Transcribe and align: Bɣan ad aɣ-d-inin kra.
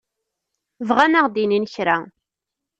Bɣan 0.87 1.13
ad 1.19 1.19
aɣ-d-inin 1.21 1.69
kra. 1.73 1.97